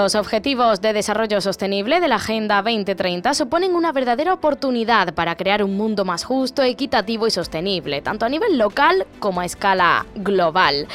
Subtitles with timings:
[0.00, 5.64] Los Objetivos de Desarrollo Sostenible de la Agenda 2030 suponen una verdadera oportunidad para crear
[5.64, 10.86] un mundo más justo, equitativo y sostenible, tanto a nivel local como a escala global.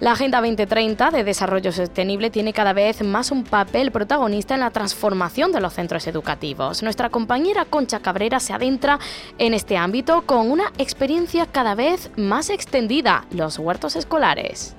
[0.00, 4.70] La Agenda 2030 de Desarrollo Sostenible tiene cada vez más un papel protagonista en la
[4.70, 6.82] transformación de los centros educativos.
[6.82, 8.98] Nuestra compañera Concha Cabrera se adentra
[9.38, 14.76] en este ámbito con una experiencia cada vez más extendida, los huertos escolares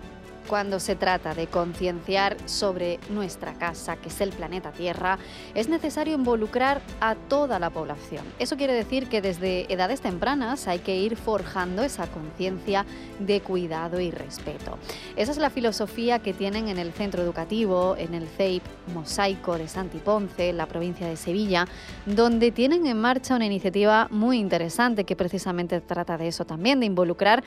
[0.48, 5.18] cuando se trata de concienciar sobre nuestra casa, que es el planeta Tierra,
[5.56, 8.26] es necesario involucrar a toda la población.
[8.40, 12.86] Eso quiere decir que desde edades tempranas hay que ir forjando esa conciencia
[13.20, 14.78] de cuidado y respeto.
[15.16, 19.68] Esa es la filosofía que tienen en el centro educativo, en el CEIP Mosaico de
[19.68, 21.68] Santi Ponce, en la provincia de Sevilla,
[22.06, 26.86] donde tienen en marcha una iniciativa muy interesante que precisamente trata de eso también, de
[26.86, 27.44] involucrar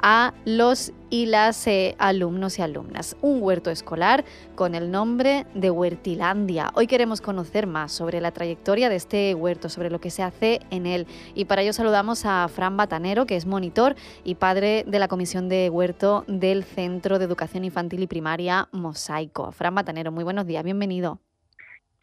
[0.00, 3.16] a los y las eh, alumnos y alumnas.
[3.20, 6.70] Un huerto escolar con el nombre de Huertilandia.
[6.74, 10.60] Hoy queremos conocer más sobre la trayectoria de este huerto, sobre lo que se hace
[10.70, 11.06] en él.
[11.34, 15.48] Y para ello saludamos a Fran Batanero, que es monitor y padre de la Comisión
[15.48, 19.52] de Huerto del Centro de Educación Infantil y Primaria Mosaico.
[19.52, 21.20] Fran Batanero, muy buenos días, bienvenido.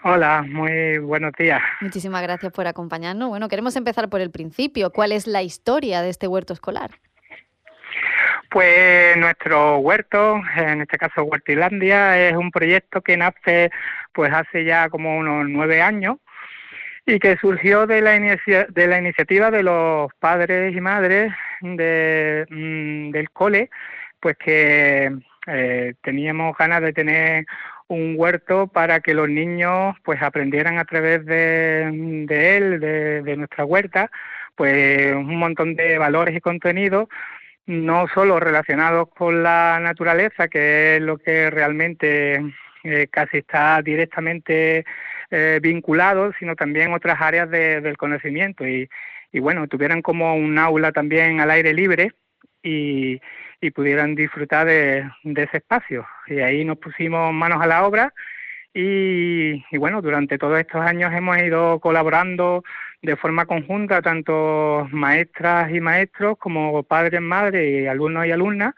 [0.06, 1.62] Hola, muy buenos días.
[1.80, 3.30] Muchísimas gracias por acompañarnos.
[3.30, 4.92] Bueno, queremos empezar por el principio.
[4.92, 6.92] ¿Cuál es la historia de este huerto escolar?
[8.53, 13.72] Pues nuestro huerto, en este caso Huertilandia, es un proyecto que nace
[14.14, 16.18] pues hace ya como unos nueve años
[17.03, 23.09] y que surgió de la, de la iniciativa de los padres y madres de, mm,
[23.09, 23.72] del cole,
[24.19, 25.12] pues que
[25.47, 27.46] eh, teníamos ganas de tener
[27.88, 31.90] un huerto para que los niños pues aprendieran a través de,
[32.28, 34.12] de él, de, de nuestra huerta,
[34.56, 37.08] pues un montón de valores y contenidos
[37.66, 42.41] no solo relacionados con la naturaleza, que es lo que realmente
[42.84, 44.85] eh, casi está directamente
[45.31, 48.90] eh, vinculado, sino también otras áreas del conocimiento y,
[49.34, 52.12] bueno, tuvieran como un aula también al aire libre
[52.62, 53.19] y,
[53.73, 56.06] pudieran disfrutar de, ese espacio.
[56.28, 58.13] Y ahí nos pusimos manos a la obra
[58.73, 62.63] y, y bueno, durante todos estos años hemos ido colaborando
[63.03, 68.74] de forma conjunta, tanto maestras y maestros como padres, madres y alumnos y alumnas,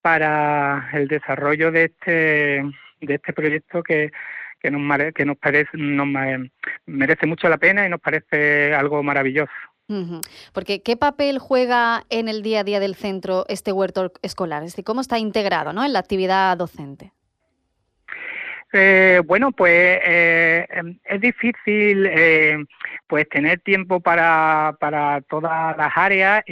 [0.00, 2.62] para el desarrollo de este,
[3.00, 4.12] de este proyecto que,
[4.60, 6.06] que nos, que nos, parece, nos
[6.86, 9.52] merece mucho la pena y nos parece algo maravilloso.
[10.52, 14.62] Porque, ¿qué papel juega en el día a día del centro este huerto escolar?
[14.62, 15.84] Es decir, ¿cómo está integrado ¿no?
[15.84, 17.12] en la actividad docente?
[18.76, 22.58] Eh, bueno, pues eh, em, es difícil eh,
[23.06, 26.42] pues tener tiempo para, para todas las áreas,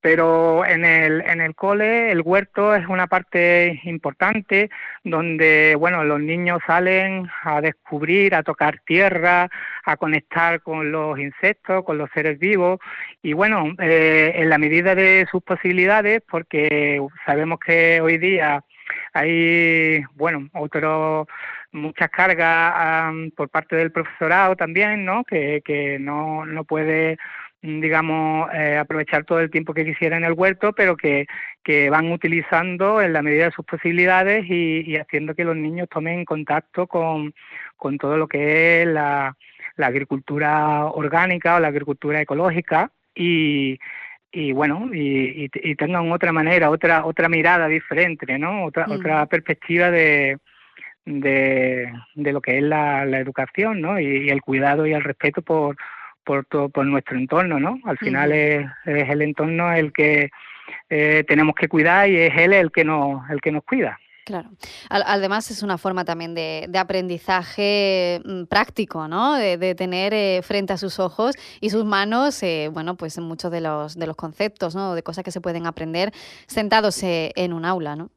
[0.00, 4.70] pero en el, en el cole el huerto es una parte importante
[5.02, 9.48] donde bueno los niños salen a descubrir, a tocar tierra,
[9.84, 12.78] a conectar con los insectos, con los seres vivos.
[13.22, 18.62] Y bueno en la medida de sus posibilidades, porque sabemos que hoy día
[19.14, 21.26] hay, bueno, otro,
[21.72, 25.24] muchas cargas por parte del profesorado también, ¿no?
[25.24, 27.16] Que, que no, no puede
[27.62, 31.26] digamos, eh, aprovechar todo el tiempo que quisiera en el huerto, pero que,
[31.62, 35.88] que van utilizando en la medida de sus posibilidades y, y haciendo que los niños
[35.88, 37.32] tomen contacto con,
[37.76, 39.34] con todo lo que es la,
[39.76, 43.78] la agricultura orgánica o la agricultura ecológica y,
[44.34, 49.90] y bueno y, y, tengan otra manera otra otra mirada diferente no otra otra perspectiva
[49.92, 50.38] de,
[51.04, 55.40] de, de lo que es la, la educación no y, el cuidado y el respeto
[55.40, 55.76] por
[56.24, 60.30] por todo por nuestro entorno no al final es, el entorno el que
[60.90, 64.50] eh, tenemos que cuidar y es él el que nos el que nos cuida Claro.
[64.88, 69.34] Además es una forma también de, aprendizaje mm, práctico, ¿no?
[69.34, 73.60] De, tener eh, frente a sus ojos y sus manos, eh, bueno, pues muchos de
[73.60, 74.94] los, de los conceptos, ¿no?
[74.94, 76.12] De cosas que se pueden aprender
[76.46, 78.10] sentados eh, en un aula, ¿no?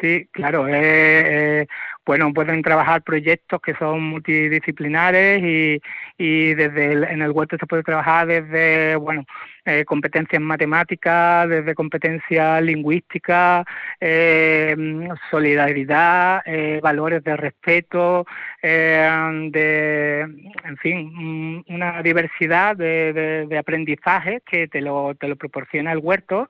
[0.00, 0.66] Sí, claro.
[0.68, 1.66] Eh,
[2.06, 5.80] bueno, pueden trabajar proyectos que son multidisciplinares y,
[6.16, 9.24] y desde el, en el huerto se puede trabajar desde, bueno,
[9.66, 13.66] eh, competencias matemáticas, desde competencias lingüísticas,
[14.00, 14.74] eh,
[15.30, 18.24] solidaridad, eh, valores de respeto,
[18.62, 20.20] de,
[20.64, 25.98] en fin, una diversidad de, de, de aprendizajes que te lo, te lo proporciona el
[25.98, 26.48] huerto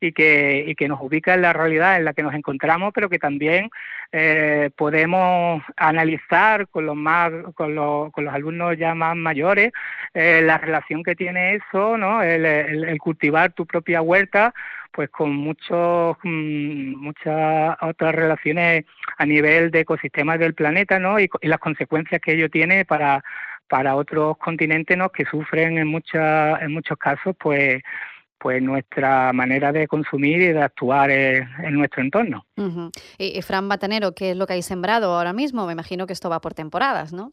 [0.00, 3.08] y que, y que nos ubica en la realidad en la que nos encontramos, pero
[3.08, 3.70] que también
[4.12, 9.72] eh, podemos analizar con los más con los, con los alumnos ya más mayores
[10.14, 12.22] eh, la relación que tiene eso, ¿no?
[12.22, 14.54] El, cultivar tu propia huerta
[14.92, 18.84] pues con muchos mm, muchas otras relaciones
[19.18, 21.20] a nivel de ecosistemas del planeta, ¿no?
[21.20, 23.22] Y, y las consecuencias que ello tiene para
[23.68, 25.10] para otros continentes, ¿no?
[25.10, 27.82] Que sufren en muchas en muchos casos, pues
[28.38, 32.46] pues nuestra manera de consumir y de actuar en nuestro entorno.
[33.18, 35.66] y, Fran Batanero, ¿qué es lo que hay sembrado ahora mismo?
[35.66, 37.32] Me imagino que esto va por temporadas, ¿no?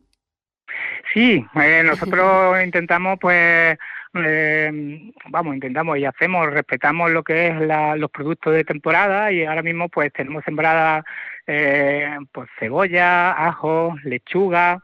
[1.14, 3.78] Sí, eh, nosotros intentamos, pues,
[4.16, 7.56] eh, vamos, intentamos y hacemos, respetamos lo que es
[7.98, 11.04] los productos de temporada y ahora mismo, pues, tenemos sembrada,
[11.48, 14.82] eh, pues, cebolla, ajo, lechuga,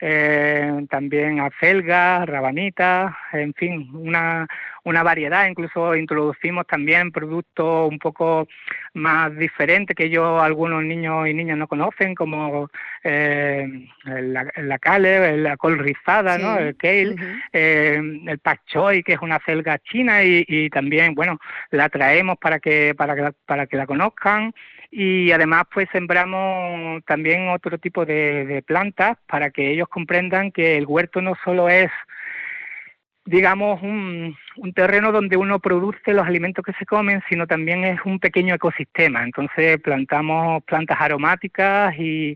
[0.00, 4.46] eh, también acelgas, rabanitas, en fin, una,
[4.84, 5.46] una variedad.
[5.48, 8.48] Incluso introducimos también productos un poco
[8.94, 12.70] más diferentes que ellos, algunos niños y niñas no conocen, como
[13.04, 16.58] eh, la, la cale, la col rizada, ¿no?
[16.58, 17.16] el kale,
[17.52, 21.38] eh, el pak choi, que es una celga china, y, y también, bueno,
[21.70, 24.52] la traemos para que, para que, para que la conozcan
[24.90, 30.86] y además pues sembramos también otro tipo de, plantas para que ellos comprendan que el
[30.86, 31.90] huerto no solo es
[33.24, 34.36] digamos un,
[34.74, 39.22] terreno donde uno produce los alimentos que se comen, sino también es un pequeño ecosistema.
[39.22, 42.34] Entonces plantamos plantas aromáticas y,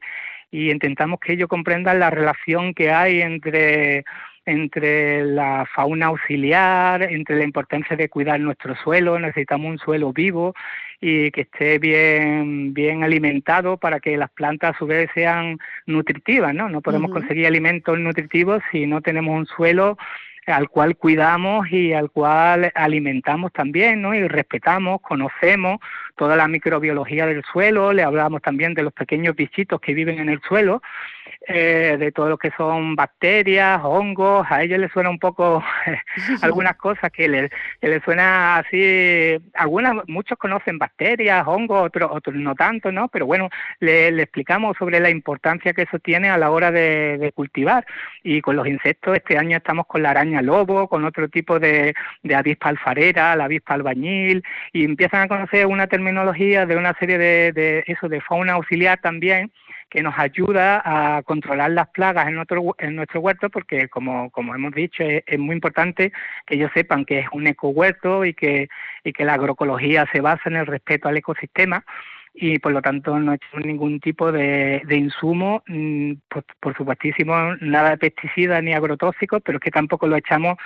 [0.51, 4.05] y intentamos que ellos comprendan la relación que hay entre
[4.45, 10.55] entre la fauna auxiliar, entre la importancia de cuidar nuestro suelo, necesitamos un suelo vivo
[11.01, 16.55] y que esté bien, bien alimentado para que las plantas a su vez sean nutritivas,
[16.55, 16.69] ¿no?
[16.69, 19.99] No podemos conseguir alimentos nutritivos si no tenemos un suelo
[20.47, 24.15] al cual cuidamos y al cual alimentamos también, ¿no?
[24.15, 25.79] Y respetamos, conocemos
[26.17, 30.29] toda la microbiología del suelo, le hablamos también de los pequeños bichitos que viven en
[30.29, 30.83] el suelo
[31.49, 35.65] eh, de todo lo que son bacterias, hongos, a ellos les suena un poco
[36.43, 37.51] algunas cosas que les,
[37.81, 43.09] les suena así, algunas, muchos conocen bacterias, hongos, otros, otros no tanto, ¿no?
[43.09, 43.49] Pero bueno,
[43.81, 47.85] le, explicamos sobre la importancia que eso tiene a la hora de, cultivar.
[48.23, 51.95] Y con los insectos, este año estamos con la araña lobo, con otro tipo de,
[52.23, 57.17] de avispa alfarera, la avispa albañil, y empiezan a conocer una terminología de una serie
[57.17, 59.53] de, de eso, de fauna auxiliar también,
[59.89, 64.53] que nos ayuda a controlar las plagas en nuestro, en nuestro huerto, porque como, como
[64.53, 66.13] hemos dicho, es, muy importante
[66.45, 68.69] que ellos sepan que es un eco huerto y que,
[69.05, 71.85] y que la agroecología se basa en el respeto al ecosistema
[72.35, 77.35] y por lo tanto no echamos ningún tipo de, de insumo, mm, por, por, supuestísimo
[77.61, 80.57] nada de pesticidas ni agrotóxicos, pero es que tampoco lo echamos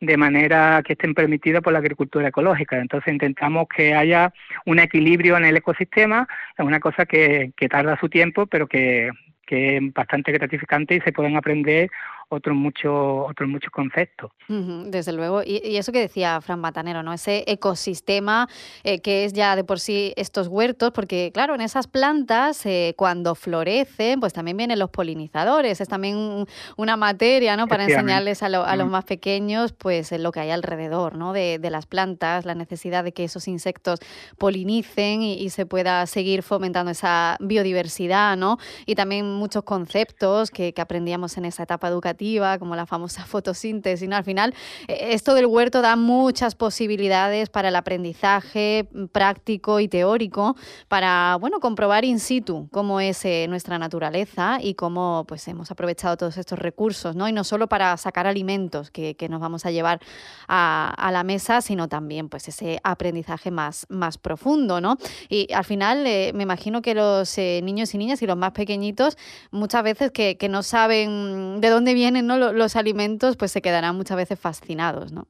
[0.00, 2.78] de manera que estén permitidos por la agricultura ecológica.
[2.78, 4.32] Entonces intentamos que haya
[4.66, 9.10] un equilibrio en el ecosistema, es una cosa que, que tarda su tiempo, pero que,
[9.46, 11.90] que es bastante gratificante y se pueden aprender
[12.28, 12.92] otros muchos
[13.28, 14.30] otros muchos conceptos.
[14.48, 15.42] desde luego.
[15.44, 17.12] Y, eso que decía Fran Batanero, ¿no?
[17.12, 18.48] Ese ecosistema
[18.82, 22.94] eh, que es ya de por sí estos huertos, porque claro, en esas plantas, eh,
[22.96, 25.80] cuando florecen, pues también vienen los polinizadores.
[25.80, 27.68] Es también una materia, ¿no?
[27.68, 31.32] Para enseñarles a, los más pequeños, pues lo que hay alrededor, ¿no?
[31.32, 33.98] De, las plantas, la necesidad de que esos insectos
[34.38, 38.58] polinicen y, se pueda seguir fomentando esa biodiversidad, ¿no?
[38.84, 42.15] Y también muchos conceptos que aprendíamos en esa etapa educativa
[42.58, 44.08] como la famosa fotosíntesis.
[44.08, 44.16] ¿no?
[44.16, 44.54] Al final,
[44.88, 50.56] eh, esto del huerto da muchas posibilidades para el aprendizaje mm, práctico y teórico,
[50.88, 56.16] para bueno, comprobar in situ cómo es eh, nuestra naturaleza y cómo pues, hemos aprovechado
[56.16, 57.28] todos estos recursos, ¿no?
[57.28, 60.00] Y no solo para sacar alimentos que, que nos vamos a llevar
[60.48, 64.96] a, a, la mesa, sino también pues, ese aprendizaje más, más profundo, ¿no?
[65.28, 69.16] Y al final, eh, me imagino que los niños y niñas y los más pequeñitos,
[69.50, 72.52] muchas veces que, que no saben de dónde vienen ¿no?
[72.52, 75.26] los, alimentos, pues se quedarán muchas veces fascinados, ¿no?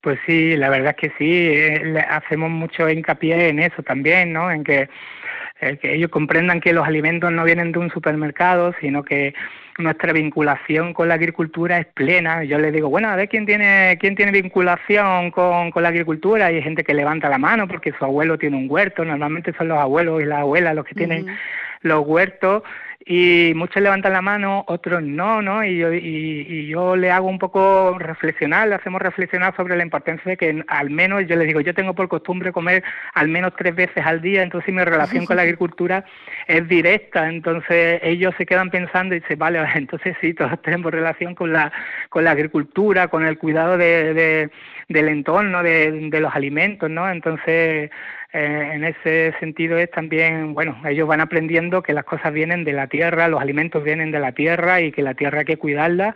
[0.00, 4.48] Pues sí, la verdad es que sí, eh, hacemos mucho hincapié en eso también, ¿no?
[4.48, 4.88] En que,
[5.60, 9.34] eh, que ellos comprendan que los alimentos no vienen de un supermercado, sino que
[9.78, 12.44] nuestra vinculación con la agricultura es plena.
[12.44, 16.52] Yo les digo, bueno, a ver quién tiene, quién tiene vinculación con, con la agricultura.
[16.52, 19.04] Y hay gente que levanta la mano porque su abuelo tiene un huerto.
[19.04, 21.26] Normalmente son los abuelos y las abuelas los que tienen
[21.82, 22.62] los huertos
[23.10, 25.64] y muchos levantan la mano, otros no, ¿no?
[25.64, 30.30] Y yo, y, yo le hago un poco reflexionar, le hacemos reflexionar sobre la importancia
[30.30, 32.84] de que al menos, yo les digo, yo tengo por costumbre comer
[33.14, 36.04] al menos tres veces al día, entonces mi relación con la agricultura
[36.46, 41.34] es directa, entonces ellos se quedan pensando y dicen, vale, entonces sí, todos tenemos relación
[41.34, 41.72] con la,
[42.10, 44.50] con la agricultura, con el cuidado de, de
[44.88, 47.10] del entorno, de los alimentos, ¿no?
[47.10, 47.90] Entonces,
[48.30, 52.74] eh, en ese sentido es también, bueno, ellos van aprendiendo que las cosas vienen de
[52.74, 56.14] la tierra, los alimentos vienen de la tierra y que la tierra hay que cuidarla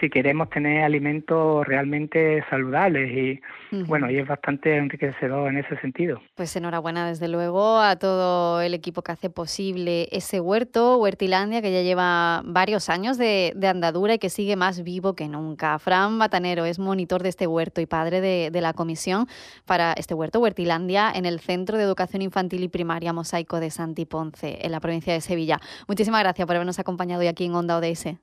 [0.00, 3.40] si queremos tener alimentos realmente saludables y
[3.86, 6.20] bueno, y es bastante enriquecedor en ese sentido.
[6.34, 11.72] Pues enhorabuena desde luego a todo el equipo que hace posible ese huerto, Huertilandia, que
[11.72, 15.78] ya lleva varios años de, andadura y que sigue más vivo que nunca.
[15.78, 19.26] Fran Batanero es monitor de este huerto y padre de, de la comisión
[19.64, 24.58] para este huerto, Huertilandia, en el Centro de Educación Infantil y Primaria Mosaico de Santiponce,
[24.62, 25.58] en la provincia de Sevilla.
[25.86, 28.16] Muchísimas gracias por habernos acompañado hoy aquí en Onda ODS.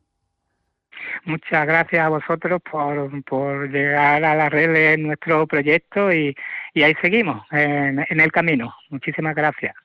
[1.25, 6.35] Muchas gracias a vosotros por, por llegar a la red de nuestro proyecto y,
[6.73, 8.73] y ahí seguimos, en, en el camino.
[8.89, 9.75] Muchísimas gracias.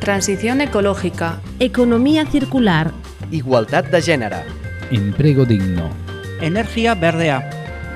[0.00, 1.40] Transición ecológica.
[1.58, 2.92] Economía circular.
[3.30, 4.38] Igualdad de género.
[4.90, 5.90] Empleo digno.
[6.40, 7.59] Energía verdea.